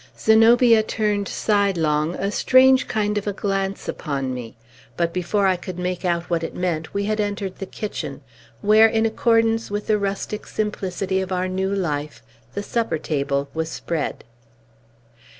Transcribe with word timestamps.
Zenobia 0.17 0.81
turned, 0.81 1.27
sidelong, 1.27 2.15
a 2.15 2.31
strange 2.31 2.87
kind 2.87 3.19
of 3.19 3.27
a 3.27 3.33
glance 3.33 3.87
upon 3.87 4.33
me; 4.33 4.55
but, 4.97 5.13
before 5.13 5.45
I 5.45 5.55
could 5.55 5.77
make 5.77 6.03
out 6.03 6.27
what 6.27 6.41
it 6.41 6.55
meant, 6.55 6.91
we 6.91 7.03
had 7.05 7.19
entered 7.19 7.57
the 7.59 7.67
kitchen, 7.67 8.21
where, 8.61 8.87
in 8.87 9.05
accordance 9.05 9.69
with 9.69 9.85
the 9.85 9.99
rustic 9.99 10.47
simplicity 10.47 11.21
of 11.21 11.31
our 11.31 11.47
new 11.47 11.69
life, 11.71 12.23
the 12.55 12.63
supper 12.63 12.97
table 12.97 13.47
was 13.53 13.69
spread. 13.69 14.23